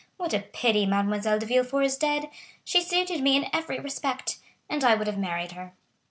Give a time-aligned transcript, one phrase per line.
[0.17, 2.31] "What a pity Mademoiselle de Villefort is dead!
[2.65, 5.73] She suited me in every respect, and I would have married her."